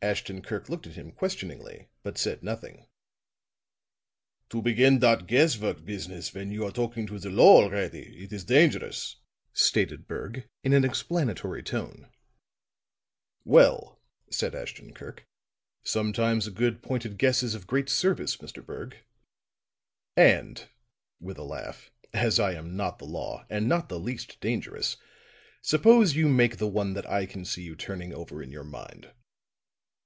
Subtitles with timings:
[0.00, 2.86] Ashton Kirk looked at him questioningly, but said nothing.
[4.50, 8.32] "To begin dot guess work business when you are talking to the law already, it
[8.32, 9.16] is dangerous,"
[9.52, 12.08] stated Berg in an explanatory tone.
[13.42, 14.00] "Well,"
[14.30, 15.26] said Ashton Kirk,
[15.82, 18.64] "sometimes a good, pointed guess is of great service, Mr.
[18.64, 18.98] Berg.
[20.16, 20.68] And,"
[21.18, 24.96] with a laugh, "as I am not the law and not the least dangerous,
[25.60, 29.10] suppose you make the one that I can see you turning over in your mind."